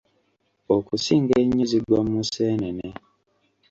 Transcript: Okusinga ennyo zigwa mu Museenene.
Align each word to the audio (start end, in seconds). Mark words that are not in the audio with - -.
Okusinga 0.75 1.33
ennyo 1.43 1.63
zigwa 1.71 1.99
mu 2.05 2.11
Museenene. 2.17 2.87